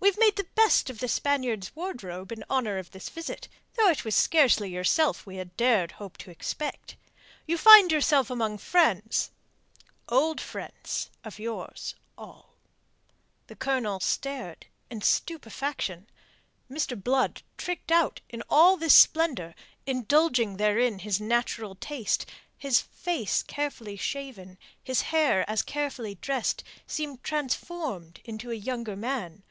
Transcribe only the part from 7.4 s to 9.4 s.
You find yourself among friends